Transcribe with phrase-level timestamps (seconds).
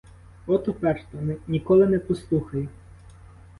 [0.47, 1.17] От уперта,
[1.47, 2.67] ніколи не послухає.